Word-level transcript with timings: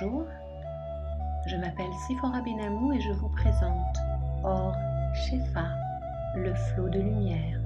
Bonjour, 0.00 0.24
je 1.46 1.56
m'appelle 1.56 1.92
Sephora 2.08 2.40
Benamou 2.40 2.92
et 2.92 3.00
je 3.00 3.12
vous 3.12 3.28
présente 3.28 3.96
Or 4.42 4.74
Shefa, 5.14 5.68
le 6.34 6.52
flot 6.52 6.88
de 6.88 6.98
lumière. 6.98 7.60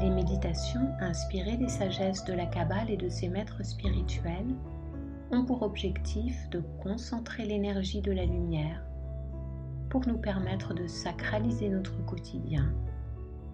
Les 0.00 0.10
méditations 0.10 0.88
inspirées 0.98 1.56
des 1.56 1.68
sagesses 1.68 2.24
de 2.24 2.32
la 2.32 2.46
Kabbale 2.46 2.90
et 2.90 2.96
de 2.96 3.08
ses 3.08 3.28
maîtres 3.28 3.64
spirituels 3.64 4.56
ont 5.30 5.44
pour 5.44 5.62
objectif 5.62 6.48
de 6.50 6.64
concentrer 6.82 7.44
l'énergie 7.44 8.00
de 8.00 8.12
la 8.12 8.24
lumière 8.24 8.82
pour 9.88 10.06
nous 10.08 10.18
permettre 10.18 10.74
de 10.74 10.88
sacraliser 10.88 11.68
notre 11.68 12.04
quotidien 12.06 12.72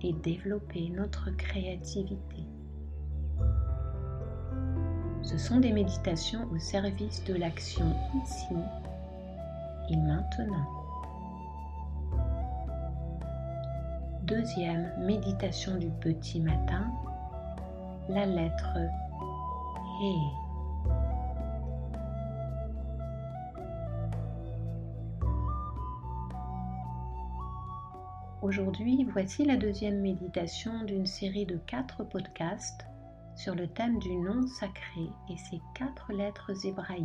et 0.00 0.14
développer 0.14 0.88
notre 0.90 1.30
créativité. 1.36 2.46
Ce 5.36 5.48
sont 5.48 5.60
des 5.60 5.72
méditations 5.72 6.48
au 6.50 6.58
service 6.58 7.22
de 7.24 7.34
l'action 7.34 7.94
ici 8.24 8.54
et 9.90 9.96
maintenant. 9.96 10.66
Deuxième 14.22 14.90
méditation 15.04 15.76
du 15.76 15.90
petit 16.00 16.40
matin, 16.40 16.90
la 18.08 18.24
lettre 18.24 18.78
He. 20.00 20.14
Aujourd'hui, 28.40 29.06
voici 29.12 29.44
la 29.44 29.58
deuxième 29.58 30.00
méditation 30.00 30.84
d'une 30.84 31.04
série 31.04 31.44
de 31.44 31.58
quatre 31.58 32.04
podcasts 32.04 32.86
sur 33.36 33.54
le 33.54 33.68
thème 33.68 33.98
du 33.98 34.16
nom 34.16 34.46
sacré 34.46 35.10
et 35.30 35.36
ses 35.36 35.60
quatre 35.74 36.12
lettres 36.12 36.52
hébraïques. 36.66 37.04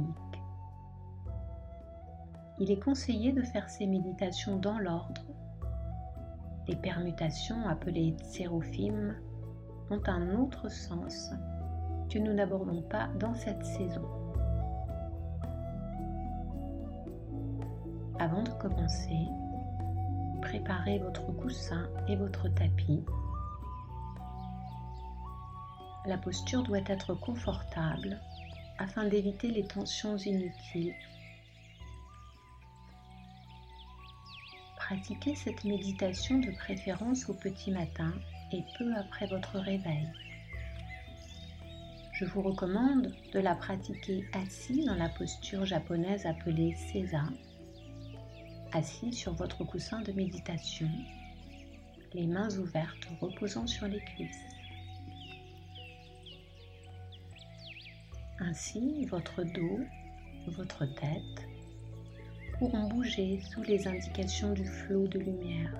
Il 2.60 2.72
est 2.72 2.80
conseillé 2.80 3.32
de 3.34 3.42
faire 3.42 3.70
ces 3.70 3.86
méditations 3.86 4.58
dans 4.58 4.80
l'ordre. 4.80 5.22
Les 6.68 6.76
permutations 6.76 7.68
appelées 7.68 8.16
sérophim 8.24 9.16
ont 9.90 10.02
un 10.08 10.36
autre 10.36 10.70
sens 10.70 11.32
que 12.09 12.20
nous 12.20 12.34
n'abordons 12.34 12.82
pas 12.84 13.08
dans 13.20 13.34
cette 13.34 13.66
saison. 13.66 14.08
Avant 18.20 18.44
de 18.44 18.52
commencer, 18.52 19.28
préparez 20.42 21.00
votre 21.00 21.32
coussin 21.34 21.90
et 22.08 22.16
votre 22.16 22.48
tapis. 22.50 23.04
La 26.06 26.18
posture 26.18 26.64
doit 26.64 26.80
être 26.88 27.14
confortable 27.14 28.20
afin 28.80 29.06
d'éviter 29.08 29.50
les 29.52 29.66
tensions 29.66 30.18
inutiles. 30.18 30.96
Pratiquez 34.78 35.36
cette 35.36 35.64
méditation 35.64 36.40
de 36.40 36.52
préférence 36.52 37.30
au 37.30 37.34
petit 37.34 37.72
matin 37.72 38.14
et 38.52 38.64
peu 38.78 38.94
après 38.96 39.28
votre 39.28 39.60
réveil. 39.60 40.10
Je 42.14 42.26
vous 42.26 42.42
recommande 42.42 43.14
de 43.34 43.40
la 43.40 43.56
pratiquer 43.56 44.26
assis 44.34 44.84
dans 44.86 44.96
la 44.96 45.10
posture 45.10 45.66
japonaise 45.66 46.26
appelée 46.26 46.76
Seiza 46.76 47.24
assis 48.74 49.12
sur 49.12 49.34
votre 49.34 49.64
coussin 49.64 50.02
de 50.02 50.12
méditation, 50.14 50.90
les 52.14 52.26
mains 52.26 52.58
ouvertes 52.58 53.08
reposant 53.20 53.68
sur 53.68 53.88
les 53.88 54.00
cuisses. 54.00 54.51
Ainsi, 58.44 59.06
votre 59.06 59.44
dos, 59.44 59.80
votre 60.47 60.86
tête 60.95 61.47
pourront 62.58 62.88
bouger 62.88 63.39
sous 63.39 63.61
les 63.61 63.88
indications 63.88 64.53
du 64.53 64.66
flot 64.66 65.07
de 65.07 65.19
lumière. 65.19 65.72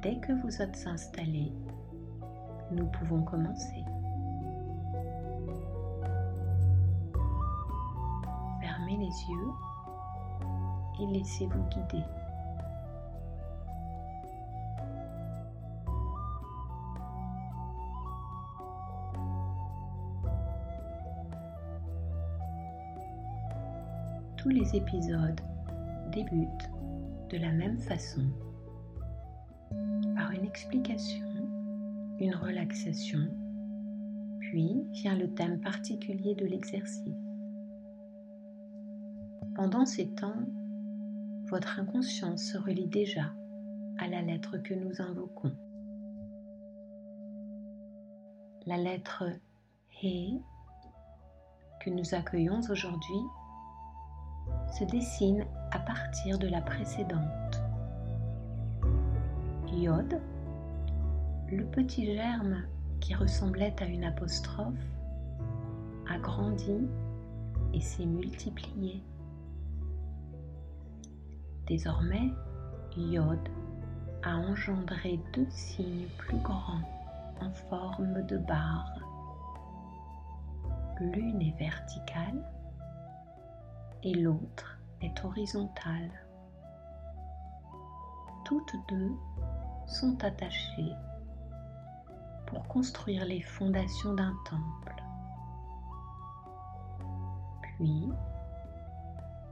Dès 0.00 0.16
que 0.20 0.32
vous 0.40 0.62
êtes 0.62 0.86
installé, 0.86 1.50
nous 2.70 2.86
pouvons 2.86 3.22
commencer. 3.24 3.84
Fermez 8.60 8.98
les 8.98 9.04
yeux 9.04 9.50
et 11.00 11.06
laissez-vous 11.12 11.64
guider. 11.70 12.04
Tous 24.48 24.54
les 24.54 24.76
épisodes 24.76 25.40
débutent 26.10 26.70
de 27.28 27.36
la 27.36 27.52
même 27.52 27.76
façon, 27.76 28.22
par 30.16 30.30
une 30.30 30.46
explication, 30.46 31.26
une 32.18 32.34
relaxation, 32.34 33.28
puis 34.40 34.86
vient 34.92 35.18
le 35.18 35.34
thème 35.34 35.60
particulier 35.60 36.34
de 36.34 36.46
l'exercice. 36.46 37.12
Pendant 39.54 39.84
ces 39.84 40.08
temps, 40.14 40.46
votre 41.50 41.78
inconscience 41.78 42.42
se 42.44 42.56
relie 42.56 42.88
déjà 42.88 43.30
à 43.98 44.08
la 44.08 44.22
lettre 44.22 44.56
que 44.56 44.72
nous 44.72 45.02
invoquons. 45.02 45.52
La 48.64 48.78
lettre 48.78 49.24
He 50.02 50.40
que 51.82 51.90
nous 51.90 52.14
accueillons 52.14 52.60
aujourd'hui 52.70 53.20
se 54.78 54.84
dessine 54.84 55.44
à 55.70 55.78
partir 55.78 56.38
de 56.38 56.48
la 56.48 56.60
précédente. 56.60 57.62
Yod, 59.72 60.20
le 61.50 61.64
petit 61.64 62.14
germe 62.14 62.62
qui 63.00 63.14
ressemblait 63.14 63.74
à 63.80 63.86
une 63.86 64.04
apostrophe, 64.04 64.74
a 66.10 66.18
grandi 66.18 66.88
et 67.72 67.80
s'est 67.80 68.06
multiplié. 68.06 69.02
Désormais, 71.66 72.32
Yod 72.96 73.38
a 74.22 74.36
engendré 74.36 75.20
deux 75.34 75.46
signes 75.50 76.08
plus 76.16 76.38
grands 76.38 76.82
en 77.40 77.50
forme 77.50 78.22
de 78.26 78.38
barre. 78.38 78.92
L'une 81.00 81.40
est 81.42 81.56
verticale 81.58 82.42
et 84.02 84.14
l'autre 84.14 84.78
est 85.00 85.24
horizontale. 85.24 86.10
Toutes 88.44 88.76
deux 88.88 89.12
sont 89.86 90.22
attachées 90.24 90.92
pour 92.46 92.66
construire 92.68 93.24
les 93.24 93.42
fondations 93.42 94.14
d'un 94.14 94.34
temple. 94.44 95.02
Puis, 97.62 98.08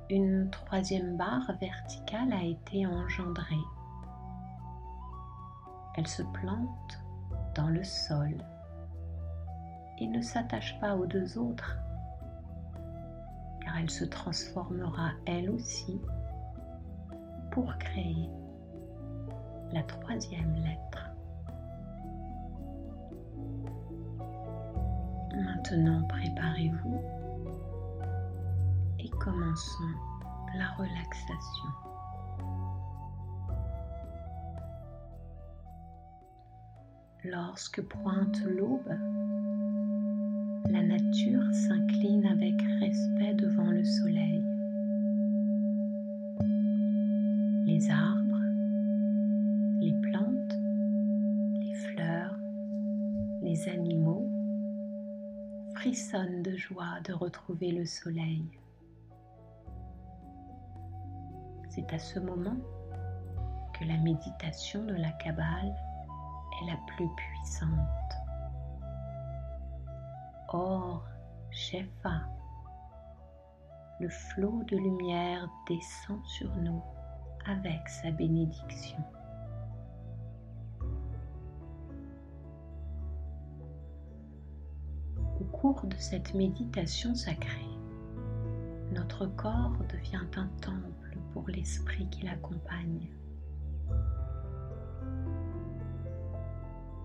une 0.09 0.49
troisième 0.51 1.17
barre 1.17 1.51
verticale 1.61 2.33
a 2.33 2.43
été 2.43 2.87
engendrée. 2.87 3.55
Elle 5.97 6.07
se 6.07 6.23
plante 6.23 7.01
dans 7.55 7.69
le 7.69 7.83
sol 7.83 8.37
et 9.99 10.07
ne 10.07 10.21
s'attache 10.21 10.79
pas 10.81 10.95
aux 10.95 11.07
deux 11.07 11.39
autres, 11.39 11.79
elle 13.79 13.91
se 13.91 14.05
transformera 14.05 15.11
elle 15.27 15.51
aussi 15.51 16.01
pour 17.53 17.77
créer 17.79 18.31
la 19.73 19.83
troisième 19.83 20.55
lettre. 20.55 21.11
Maintenant, 25.35 26.07
préparez-vous 26.09 27.03
commençons 29.27 29.93
la 30.57 30.71
relaxation. 30.79 31.69
Lorsque 37.25 37.83
pointe 37.83 38.41
l'aube, 38.43 38.89
la 40.71 40.83
nature 40.83 41.45
s'incline 41.53 42.27
avec 42.27 42.61
respect 42.81 43.35
devant 43.35 43.71
le 43.71 43.85
soleil. 43.85 44.43
Les 47.67 47.91
arbres, 47.91 48.43
les 49.81 49.93
plantes, 50.03 50.57
les 51.61 51.75
fleurs, 51.75 52.37
les 53.43 53.69
animaux 53.69 54.27
frissonnent 55.77 56.43
de 56.43 56.57
joie 56.57 57.01
de 57.05 57.13
retrouver 57.13 57.73
le 57.73 57.85
soleil. 57.85 58.45
C'est 61.69 61.93
à 61.93 61.99
ce 61.99 62.19
moment 62.19 62.57
que 63.79 63.85
la 63.85 63.99
méditation 63.99 64.85
de 64.85 64.95
la 64.95 65.13
Kabbale 65.13 65.75
est 66.63 66.67
la 66.67 66.79
plus 66.87 67.09
puissante. 67.17 68.26
Or 70.59 71.05
Shefa. 71.51 72.23
Le 74.01 74.09
flot 74.09 74.63
de 74.69 74.79
lumière 74.79 75.47
descend 75.69 76.25
sur 76.25 76.49
nous 76.57 76.83
avec 77.45 77.87
sa 77.87 78.11
bénédiction. 78.11 78.97
Au 85.39 85.45
cours 85.53 85.85
de 85.85 85.97
cette 85.99 86.33
méditation 86.33 87.15
sacrée, 87.15 87.77
notre 88.93 89.27
corps 89.27 89.77
devient 89.91 90.27
un 90.37 90.49
temple 90.63 91.19
pour 91.35 91.47
l'esprit 91.51 92.09
qui 92.09 92.25
l'accompagne. 92.25 93.11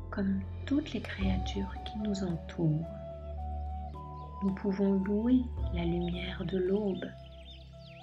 Comme 0.09 0.39
toutes 0.65 0.93
les 0.93 1.01
créatures 1.01 1.75
qui 1.83 1.99
nous 1.99 2.23
entourent, 2.23 3.00
nous 4.43 4.53
pouvons 4.55 4.93
louer 5.03 5.43
la 5.73 5.85
lumière 5.85 6.43
de 6.45 6.57
l'aube 6.57 7.11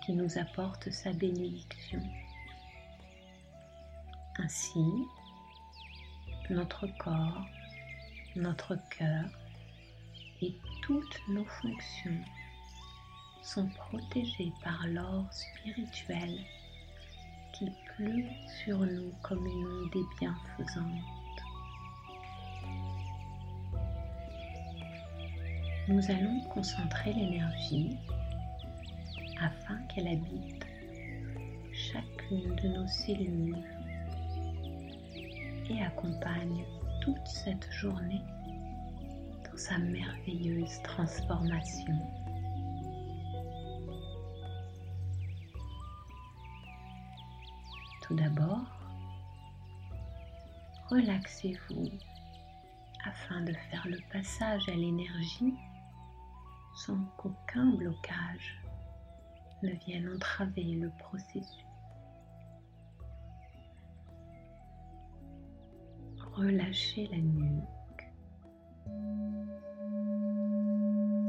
qui 0.04 0.12
nous 0.12 0.38
apporte 0.38 0.90
sa 0.90 1.12
bénédiction. 1.12 2.00
Ainsi, 4.38 4.84
notre 6.50 6.86
corps, 6.98 7.44
notre 8.36 8.76
cœur 8.96 9.24
et 10.40 10.54
toutes 10.82 11.20
nos 11.28 11.44
fonctions 11.44 12.24
sont 13.42 13.68
protégés 13.68 14.52
par 14.62 14.86
l'or 14.86 15.26
spirituel 15.32 16.38
qui 17.52 17.66
pleut 17.96 18.24
sur 18.64 18.78
nous 18.78 19.12
comme 19.22 19.44
une 19.44 19.66
onde 19.66 20.06
bienfaisante. 20.20 21.17
Nous 25.88 26.10
allons 26.10 26.40
concentrer 26.50 27.14
l'énergie 27.14 27.96
afin 29.40 29.78
qu'elle 29.84 30.08
habite 30.08 30.66
chacune 31.72 32.54
de 32.56 32.68
nos 32.68 32.86
cellules 32.86 33.56
et 35.70 35.82
accompagne 35.82 36.62
toute 37.00 37.26
cette 37.26 37.72
journée 37.72 38.20
dans 39.50 39.56
sa 39.56 39.78
merveilleuse 39.78 40.82
transformation. 40.82 41.98
Tout 48.02 48.14
d'abord, 48.14 48.78
relaxez-vous 50.90 51.88
afin 53.06 53.40
de 53.40 53.54
faire 53.70 53.86
le 53.86 53.98
passage 54.12 54.68
à 54.68 54.74
l'énergie 54.74 55.54
sans 56.86 56.98
qu'aucun 57.16 57.66
blocage 57.76 58.62
ne 59.62 59.70
vienne 59.70 60.08
entraver 60.14 60.76
le 60.76 60.90
processus. 60.98 61.64
Relâchez 66.34 67.08
la 67.08 67.18
nuque, 67.18 68.12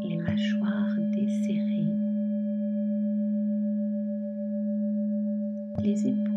les 0.03 0.17
mâchoires 0.17 0.95
desserrées, 1.11 1.95
les 5.79 6.07
épaules 6.07 6.28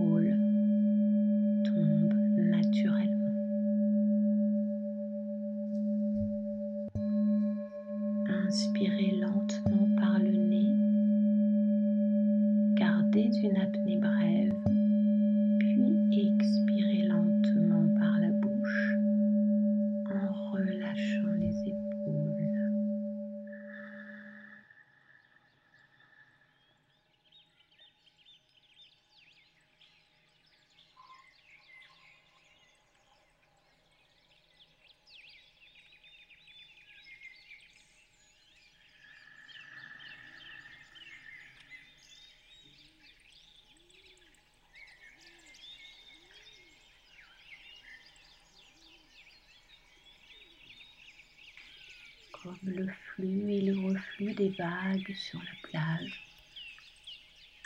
comme 52.42 52.58
le 52.64 52.88
flux 52.88 53.52
et 53.52 53.60
le 53.60 53.78
reflux 53.78 54.34
des 54.34 54.48
vagues 54.50 55.14
sur 55.14 55.38
la 55.38 55.54
plage. 55.62 56.24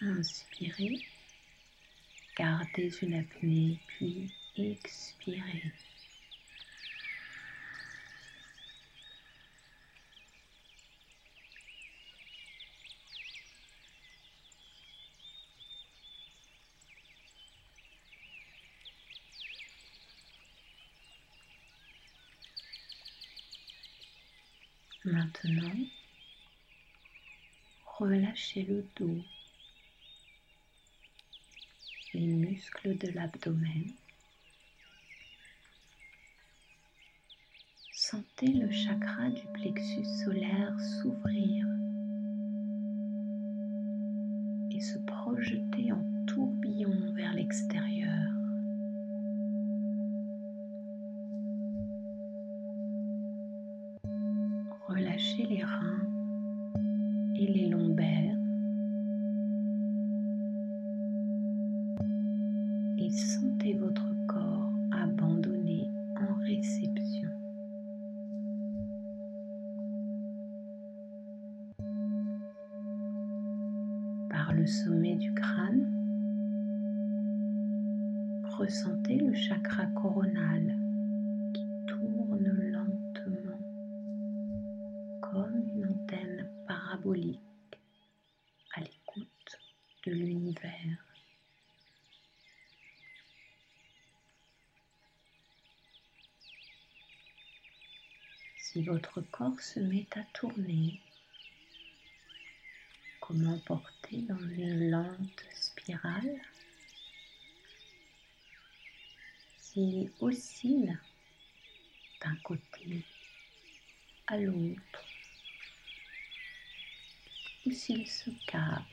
Inspirez, 0.03 1.01
gardez 2.37 2.91
une 3.01 3.15
apnée, 3.15 3.79
puis 3.87 4.29
expirez. 4.57 5.73
Maintenant, 25.07 25.87
relâchez 28.01 28.65
le 28.65 28.85
dos, 28.97 29.23
les 32.13 32.27
muscles 32.27 32.99
de 32.99 33.13
l'abdomen. 33.13 33.85
Sentez 37.93 38.49
le 38.49 38.69
chakra 38.73 39.31
du 39.31 39.47
plexus 39.55 40.25
solaire 40.25 40.75
s'ouvrir 40.81 41.76
Les 55.17 55.63
reins 55.65 56.07
et 57.37 57.47
les 57.47 57.69
lombaires 57.69 58.37
et 62.99 63.11
sentez 63.11 63.73
votre 63.79 64.15
corps 64.27 64.71
abandonné 64.93 65.91
en 66.17 66.35
réception. 66.45 67.31
Par 74.29 74.53
le 74.53 74.67
sommet 74.67 75.17
du 75.17 75.33
crâne, 75.33 75.91
ressentez 78.59 79.17
le 79.17 79.33
chakra 79.33 79.87
coronal 79.95 80.77
qui 81.55 81.67
tourne 81.87 82.51
lentement 82.71 82.86
à 88.75 88.81
l'écoute 88.81 89.61
de 90.05 90.11
l'univers. 90.13 91.05
Si 98.59 98.83
votre 98.83 99.21
corps 99.21 99.61
se 99.61 99.79
met 99.79 100.09
à 100.17 100.25
tourner, 100.35 101.01
comment 103.21 103.59
porter 103.61 104.23
dans 104.23 104.39
une 104.39 104.91
lente 104.91 105.45
spirale? 105.53 106.41
S'il 109.61 110.11
oscille 110.21 110.99
d'un 112.21 112.37
côté 112.43 113.05
à 114.27 114.39
l'autre, 114.39 115.06
s'il 117.73 118.07
se 118.07 118.31
cabre, 118.47 118.85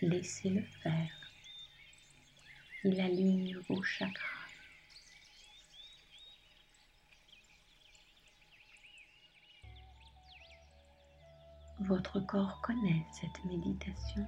laissez-le 0.00 0.62
faire. 0.82 1.10
Il 2.84 3.00
aligne 3.00 3.56
vos 3.68 3.82
chakras. 3.82 4.42
Votre 11.80 12.20
corps 12.20 12.60
connaît 12.60 13.04
cette 13.12 13.44
méditation. 13.44 14.26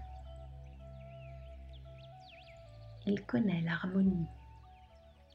Il 3.07 3.25
connaît 3.27 3.61
l'harmonie 3.61 4.27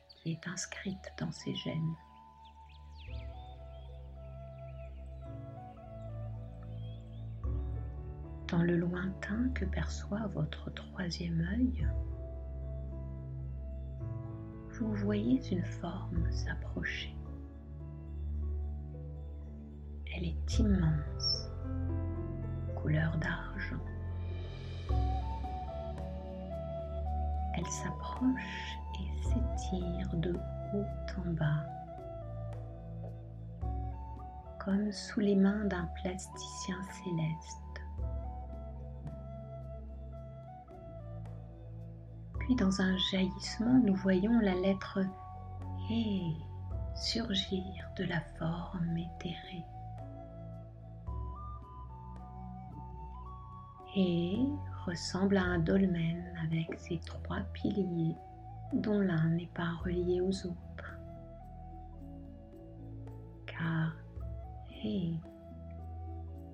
qui 0.10 0.32
est 0.32 0.48
inscrite 0.48 1.14
dans 1.18 1.32
ses 1.32 1.56
gènes. 1.56 1.96
Le 8.70 8.78
lointain 8.78 9.50
que 9.56 9.66
perçoit 9.66 10.28
votre 10.28 10.72
troisième 10.72 11.42
œil, 11.54 11.88
vous 14.74 14.94
voyez 14.94 15.42
une 15.52 15.64
forme 15.64 16.32
s'approcher. 16.32 17.16
Elle 20.16 20.26
est 20.26 20.60
immense, 20.60 21.50
couleur 22.76 23.18
d'argent. 23.18 23.84
Elle 27.56 27.66
s'approche 27.66 28.78
et 29.00 29.24
s'étire 29.24 30.14
de 30.14 30.34
haut 30.74 30.86
en 31.18 31.34
bas, 31.34 31.66
comme 34.64 34.92
sous 34.92 35.22
les 35.22 35.36
mains 35.36 35.66
d'un 35.66 35.90
plasticien 36.02 36.78
céleste. 37.04 37.69
Puis 42.50 42.56
dans 42.56 42.82
un 42.82 42.98
jaillissement, 42.98 43.79
nous 43.86 43.94
voyons 43.94 44.39
la 44.39 44.56
lettre 44.56 45.01
E 45.91 46.34
surgir 46.96 47.63
de 47.96 48.06
la 48.06 48.20
forme 48.39 48.98
éthérée. 48.98 49.63
Et 53.96 54.39
ressemble 54.88 55.38
à 55.38 55.44
un 55.44 55.60
dolmen 55.60 56.24
avec 56.44 56.74
ses 56.79 57.00
trois 57.01 57.41
piliers 57.53 58.15
dont 58.74 59.00
l'un 59.00 59.29
n'est 59.29 59.51
pas 59.53 59.74
relié 59.86 60.20
aux 60.20 60.48
autres. 60.48 60.98
Car 63.46 63.94
He 64.72 65.20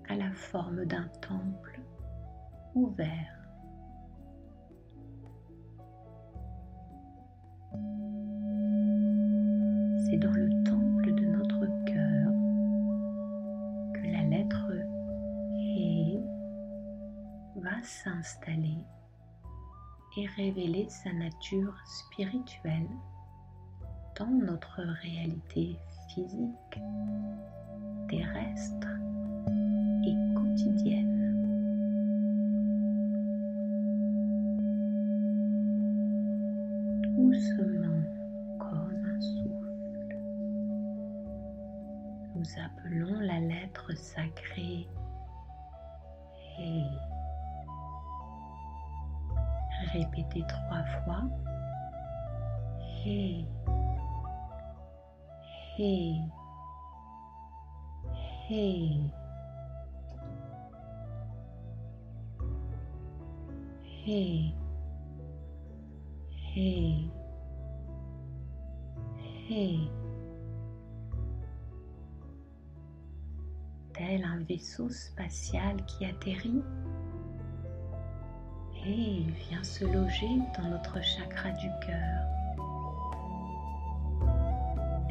a 0.10 0.16
la 0.18 0.34
forme 0.34 0.84
d'un 0.84 1.08
temple 1.22 1.80
ouvert 2.74 3.35
C'est 10.06 10.18
dans 10.18 10.32
le 10.32 10.50
temple 10.64 11.14
de 11.14 11.26
notre 11.26 11.66
cœur 11.86 12.32
que 13.94 14.12
la 14.12 14.24
lettre 14.24 14.72
He 15.58 16.20
va 17.56 17.82
s'installer 17.84 18.78
et 20.18 20.28
révéler 20.38 20.88
sa 20.90 21.12
nature 21.14 21.76
spirituelle 21.86 22.88
dans 24.18 24.28
notre 24.28 24.82
réalité 25.02 25.78
physique, 26.10 26.80
terrestre 28.08 28.88
et 30.06 30.16
quotidienne. 30.36 31.15
Doucement 37.36 38.02
comme 38.60 38.96
un 38.96 39.20
souffle, 39.20 40.16
nous 42.34 42.46
appelons 42.64 43.20
la 43.20 43.42
lettre 43.42 43.92
sacrée 43.94 44.88
He. 46.58 46.86
Répétez 49.92 50.46
trois 50.48 50.86
fois. 51.04 51.24
He. 53.04 53.46
He. 55.78 56.22
He. 58.48 59.12
He. 64.06 64.56
He. 66.56 67.12
He. 69.48 69.92
Tel 73.94 74.24
un 74.24 74.44
vaisseau 74.44 74.90
spatial 74.90 75.86
qui 75.86 76.06
atterrit? 76.06 76.64
Et 78.88 79.22
vient 79.50 79.64
se 79.64 79.86
loger 79.86 80.42
dans 80.58 80.68
notre 80.70 81.00
chakra 81.04 81.52
du 81.52 81.70
cœur. 81.86 82.26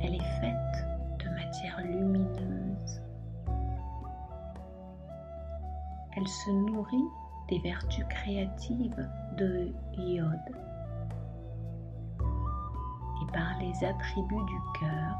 Elle 0.02 0.16
est 0.16 0.40
faite 0.40 1.24
de 1.24 1.30
matière 1.30 1.80
lumineuse. 1.84 3.02
Elle 6.16 6.28
se 6.28 6.50
nourrit 6.50 7.08
des 7.48 7.60
vertus 7.60 8.04
créatives 8.08 9.08
de 9.36 9.72
iode 9.96 10.73
par 13.34 13.58
les 13.60 13.84
attributs 13.84 14.44
du 14.46 14.78
cœur, 14.78 15.18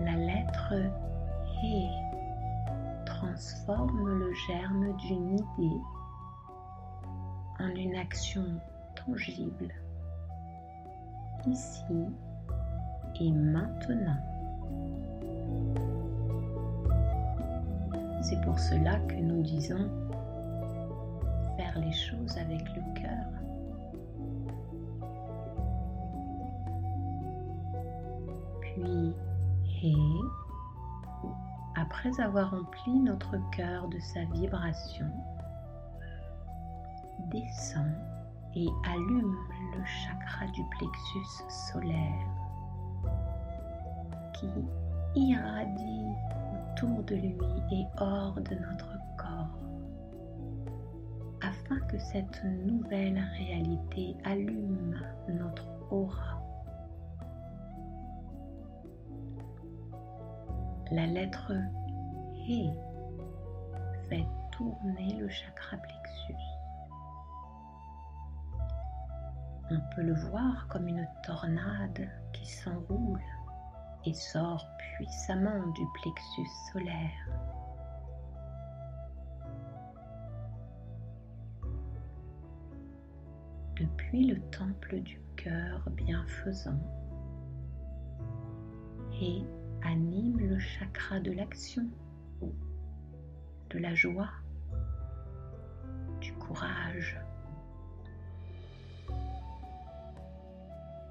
la 0.00 0.16
lettre 0.16 0.74
He 1.62 1.88
transforme 3.06 4.18
le 4.18 4.32
germe 4.48 4.96
d'une 4.96 5.38
idée 5.38 5.80
en 7.60 7.68
une 7.68 7.94
action 7.94 8.44
tangible, 8.94 9.72
ici 11.46 11.84
et 13.20 13.30
maintenant. 13.30 14.18
C'est 18.22 18.40
pour 18.42 18.58
cela 18.58 18.98
que 19.08 19.14
nous 19.14 19.42
disons 19.42 19.88
faire 21.56 21.78
les 21.78 21.92
choses 21.92 22.36
avec 22.38 22.62
le 22.74 22.82
cœur. 23.00 23.37
Puis, 29.64 29.96
après 31.76 32.20
avoir 32.20 32.50
rempli 32.50 32.98
notre 33.00 33.36
cœur 33.50 33.88
de 33.88 33.98
sa 33.98 34.24
vibration, 34.24 35.06
descend 37.30 37.92
et 38.54 38.68
allume 38.86 39.36
le 39.76 39.84
chakra 39.84 40.46
du 40.46 40.62
plexus 40.70 41.44
solaire 41.72 42.26
qui 44.34 44.48
irradie 45.14 46.06
autour 46.72 47.02
de 47.04 47.14
lui 47.16 47.36
et 47.72 47.86
hors 47.98 48.40
de 48.40 48.54
notre 48.54 48.98
corps 49.16 49.58
afin 51.42 51.78
que 51.88 51.98
cette 51.98 52.44
nouvelle 52.44 53.22
réalité 53.38 54.16
allume 54.24 54.98
notre 55.28 55.68
aura. 55.90 56.37
La 60.90 61.06
lettre 61.06 61.52
He 62.34 62.70
fait 64.08 64.26
tourner 64.52 65.18
le 65.20 65.28
chakra 65.28 65.76
plexus. 65.76 66.34
On 69.70 69.80
peut 69.94 70.02
le 70.02 70.14
voir 70.14 70.66
comme 70.68 70.88
une 70.88 71.06
tornade 71.24 72.08
qui 72.32 72.46
s'enroule 72.46 73.20
et 74.06 74.14
sort 74.14 74.66
puissamment 74.78 75.66
du 75.72 75.82
plexus 76.00 76.48
solaire. 76.72 77.28
Depuis 83.76 84.24
le 84.24 84.40
temple 84.50 85.00
du 85.00 85.20
cœur 85.36 85.82
bienfaisant 85.90 86.80
et 89.20 89.44
anime 89.82 90.38
le 90.38 90.58
chakra 90.58 91.20
de 91.20 91.32
l'action, 91.32 91.86
de 93.70 93.78
la 93.78 93.94
joie, 93.94 94.30
du 96.20 96.32
courage. 96.34 97.20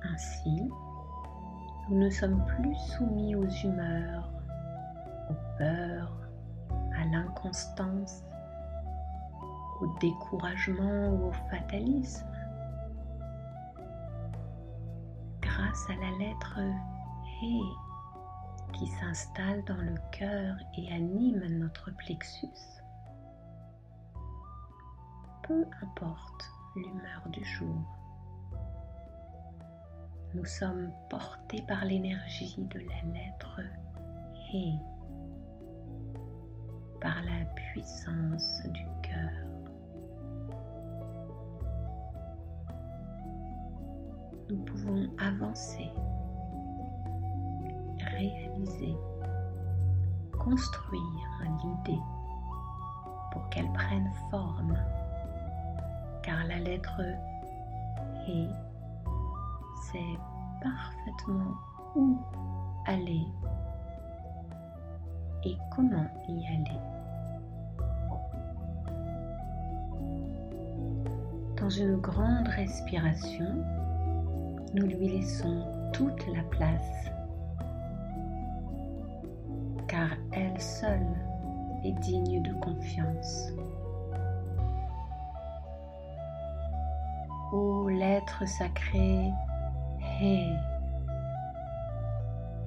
Ainsi, 0.03 0.69
nous 1.89 1.99
ne 1.99 2.09
sommes 2.09 2.43
plus 2.45 2.75
soumis 2.75 3.35
aux 3.35 3.47
humeurs, 3.47 4.29
aux 5.29 5.57
peurs, 5.57 6.17
à 6.97 7.05
l'inconstance, 7.05 8.23
au 9.81 9.87
découragement 9.99 11.09
ou 11.09 11.27
au 11.27 11.31
fatalisme. 11.49 12.25
Grâce 15.41 15.89
à 15.89 15.95
la 15.95 16.17
lettre 16.17 16.59
He, 17.41 17.61
qui 18.73 18.87
s'installe 18.87 19.63
dans 19.65 19.77
le 19.77 19.95
cœur 20.11 20.55
et 20.77 20.91
anime 20.93 21.43
notre 21.59 21.91
plexus, 21.97 22.47
peu 25.43 25.65
importe 25.81 26.51
l'humeur 26.75 27.27
du 27.31 27.43
jour, 27.43 27.83
nous 30.33 30.45
sommes 30.45 30.91
portés 31.09 31.63
par 31.67 31.85
l'énergie 31.85 32.55
de 32.57 32.79
la 32.79 33.13
lettre 33.13 33.61
He, 34.51 34.77
par 37.01 37.23
la 37.23 37.45
puissance 37.55 38.61
du 38.67 38.85
cœur. 39.01 39.31
Nous 44.49 44.63
pouvons 44.63 45.09
avancer, 45.17 45.89
réaliser, 48.17 48.97
construire 50.39 51.41
l'idée 51.63 52.01
pour 53.31 53.47
qu'elle 53.49 53.71
prenne 53.73 54.11
forme, 54.29 54.77
car 56.23 56.43
la 56.47 56.59
lettre 56.59 57.01
He 58.27 58.49
sait 59.91 60.19
parfaitement 60.61 61.55
où 61.95 62.17
aller 62.85 63.25
et 65.43 65.57
comment 65.75 66.07
y 66.27 66.45
aller. 66.47 66.79
Dans 71.59 71.69
une 71.69 71.97
grande 71.97 72.47
respiration, 72.47 73.63
nous 74.73 74.85
lui 74.85 75.09
laissons 75.09 75.63
toute 75.93 76.25
la 76.35 76.43
place, 76.43 77.11
elle 80.37 80.61
seule 80.61 81.15
est 81.83 81.93
digne 81.93 82.41
de 82.41 82.53
confiance. 82.53 83.51
Ô 87.51 87.89
l'être 87.89 88.47
sacré 88.47 89.31
Hé, 90.21 90.51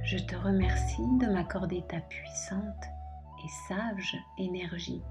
je 0.02 0.18
te 0.18 0.36
remercie 0.36 1.06
de 1.18 1.26
m'accorder 1.26 1.82
ta 1.88 2.00
puissante 2.00 2.84
et 3.44 3.48
sage 3.68 4.16
énergie. 4.38 5.02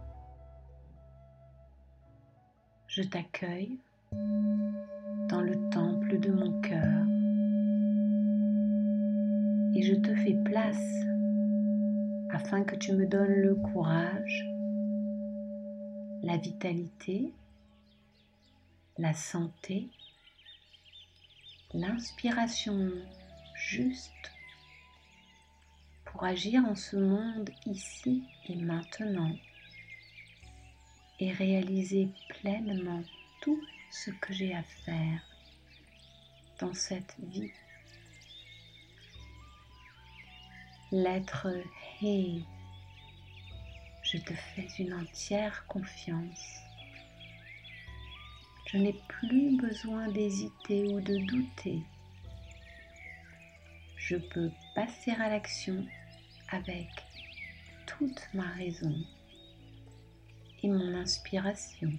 Je 2.87 3.03
t'accueille 3.03 3.77
dans 4.11 5.41
le 5.41 5.69
temple 5.69 6.19
de 6.19 6.31
mon 6.31 6.59
cœur 6.61 7.05
et 9.75 9.83
je 9.83 9.95
te 9.95 10.15
fais 10.15 10.35
place 10.43 11.05
afin 12.31 12.63
que 12.63 12.75
tu 12.75 12.93
me 12.93 13.05
donnes 13.05 13.41
le 13.41 13.55
courage, 13.55 14.45
la 16.24 16.38
vitalité, 16.38 17.33
la 18.98 19.13
santé 19.13 19.89
l'inspiration 21.74 22.91
juste 23.55 24.31
pour 26.05 26.24
agir 26.24 26.63
en 26.65 26.75
ce 26.75 26.98
monde 26.98 27.50
ici 27.65 28.24
et 28.48 28.55
maintenant 28.55 29.36
et 31.19 31.31
réaliser 31.31 32.09
pleinement 32.29 33.03
tout 33.41 33.62
ce 33.91 34.09
que 34.09 34.33
j'ai 34.33 34.55
à 34.55 34.63
faire 34.63 35.21
dans 36.59 36.74
cette 36.74 37.15
vie. 37.19 37.51
L'être 40.91 41.48
Hé, 42.01 42.42
je 44.01 44.18
te 44.18 44.33
fais 44.33 44.68
une 44.79 44.92
entière 44.96 45.63
confiance. 45.68 46.61
Je 48.66 48.77
n'ai 48.77 49.00
plus 49.07 49.55
besoin 49.55 50.07
d'hésiter 50.07 50.87
ou 50.87 51.00
de 51.00 51.18
douter. 51.27 51.83
Je 53.98 54.16
peux 54.16 54.50
passer 54.74 55.11
à 55.11 55.29
l'action 55.29 55.85
avec 56.50 56.90
toute 57.85 58.27
ma 58.33 58.50
raison 58.53 58.96
et 60.63 60.70
mon 60.70 60.96
inspiration. 60.96 61.92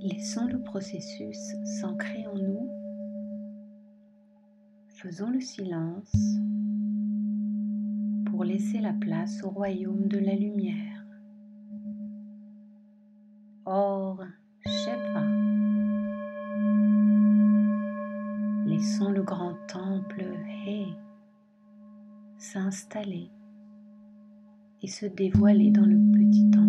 Laissons 0.00 0.46
le 0.46 0.60
processus 0.60 1.38
s'ancrer 1.80 2.24
en 2.28 2.36
nous. 2.36 2.70
Faisons 4.86 5.28
le 5.30 5.40
silence 5.40 6.12
pour 8.26 8.44
laisser 8.44 8.78
la 8.78 8.92
place 8.92 9.42
au 9.42 9.50
royaume 9.50 10.06
de 10.06 10.18
la 10.18 10.36
lumière. 10.36 11.04
Or, 13.64 14.22
Shepa. 14.64 15.24
Laissons 18.66 19.10
le 19.10 19.24
grand 19.24 19.54
temple 19.66 20.24
He 20.64 20.94
s'installer 22.36 23.30
et 24.80 24.86
se 24.86 25.06
dévoiler 25.06 25.72
dans 25.72 25.86
le 25.86 25.98
petit 26.12 26.48
temple. 26.50 26.68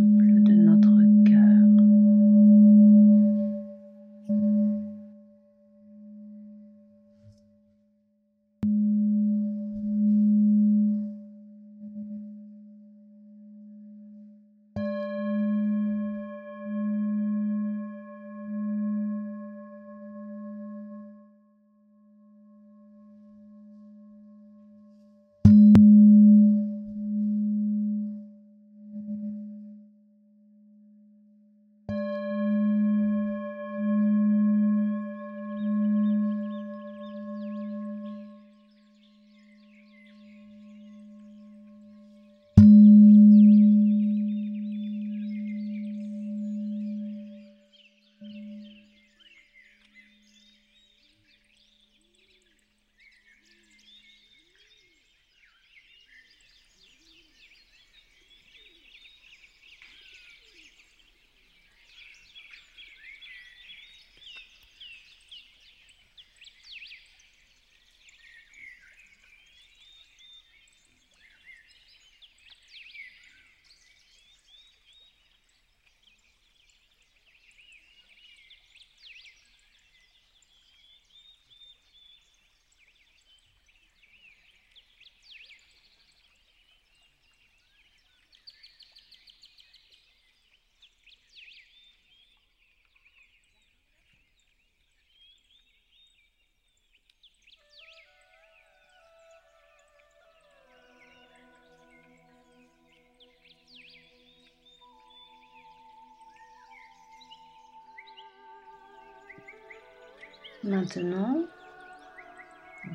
Maintenant, 110.66 111.46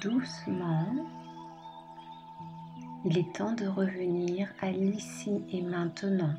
doucement, 0.02 0.86
il 3.06 3.16
est 3.16 3.34
temps 3.34 3.54
de 3.54 3.66
revenir 3.66 4.50
à 4.60 4.70
l'ici 4.70 5.42
et 5.50 5.62
maintenant. 5.62 6.34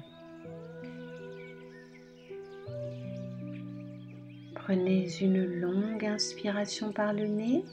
Prenez 4.53 5.07
une 5.19 5.43
longue 5.61 6.05
inspiration 6.05 6.91
par 6.91 7.11
le 7.11 7.25
nez, 7.25 7.65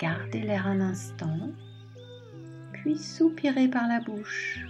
gardez 0.00 0.40
l'air 0.40 0.66
un 0.66 0.80
instant, 0.80 1.50
puis 2.72 2.98
soupirez 2.98 3.68
par 3.68 3.86
la 3.86 4.00
bouche, 4.00 4.66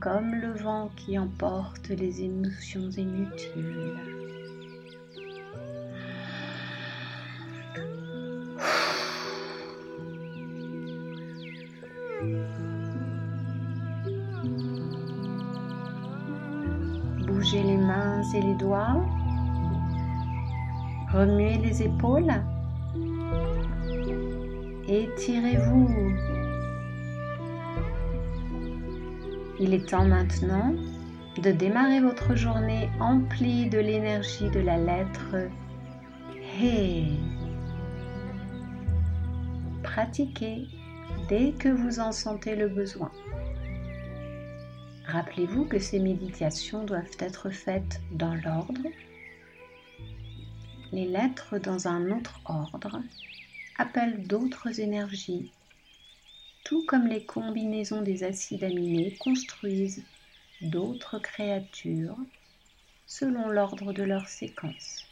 comme 0.00 0.34
le 0.34 0.50
vent 0.50 0.90
qui 0.96 1.16
emporte 1.16 1.90
les 1.90 2.24
émotions 2.24 2.90
inutiles. 2.90 4.13
Bougez 17.26 17.62
les 17.62 17.76
mains 17.76 18.22
et 18.34 18.40
les 18.40 18.54
doigts. 18.54 19.04
Remuez 21.12 21.58
les 21.58 21.82
épaules. 21.82 22.32
Étirez-vous. 24.88 26.14
Il 29.60 29.72
est 29.72 29.88
temps 29.88 30.04
maintenant 30.04 30.74
de 31.42 31.50
démarrer 31.50 32.00
votre 32.00 32.34
journée 32.34 32.90
emplie 33.00 33.68
de 33.68 33.78
l'énergie 33.78 34.50
de 34.50 34.60
la 34.60 34.78
lettre 34.78 35.48
He. 36.60 37.18
Pratiquez 39.82 40.73
dès 41.28 41.52
que 41.52 41.68
vous 41.68 42.00
en 42.00 42.12
sentez 42.12 42.54
le 42.54 42.68
besoin. 42.68 43.10
Rappelez-vous 45.06 45.64
que 45.64 45.78
ces 45.78 45.98
méditations 45.98 46.84
doivent 46.84 47.16
être 47.18 47.50
faites 47.50 48.00
dans 48.10 48.34
l'ordre. 48.34 48.82
Les 50.92 51.06
lettres 51.06 51.58
dans 51.58 51.88
un 51.88 52.10
autre 52.10 52.40
ordre 52.44 53.00
appellent 53.78 54.26
d'autres 54.26 54.80
énergies, 54.80 55.50
tout 56.64 56.84
comme 56.86 57.06
les 57.06 57.24
combinaisons 57.24 58.02
des 58.02 58.24
acides 58.24 58.64
aminés 58.64 59.16
construisent 59.16 60.04
d'autres 60.60 61.18
créatures 61.18 62.18
selon 63.06 63.48
l'ordre 63.48 63.92
de 63.92 64.02
leur 64.02 64.28
séquence. 64.28 65.04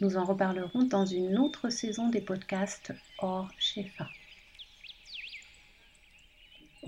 Nous 0.00 0.16
en 0.16 0.24
reparlerons 0.24 0.84
dans 0.84 1.06
une 1.06 1.38
autre 1.38 1.68
saison 1.68 2.08
des 2.08 2.22
podcasts 2.22 2.94
hors 3.18 3.50
Shefa. 3.58 4.08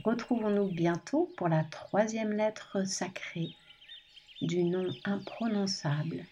Retrouvons-nous 0.04 0.66
bientôt 0.66 1.32
pour 1.36 1.48
la 1.48 1.62
troisième 1.62 2.32
lettre 2.32 2.84
sacrée 2.84 3.50
du 4.40 4.64
nom 4.64 4.92
imprononçable, 5.04 6.24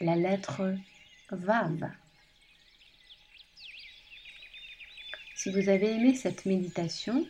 la 0.00 0.16
lettre 0.16 0.74
Vav. 1.30 1.92
Si 5.36 5.50
vous 5.50 5.68
avez 5.68 5.92
aimé 5.92 6.14
cette 6.16 6.44
méditation, 6.44 7.24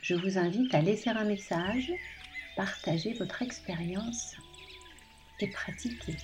je 0.00 0.14
vous 0.14 0.38
invite 0.38 0.74
à 0.74 0.80
laisser 0.80 1.10
un 1.10 1.24
message, 1.24 1.92
partager 2.56 3.12
votre 3.12 3.42
expérience 3.42 4.36
et 5.40 5.48
pratiquer. 5.48 6.16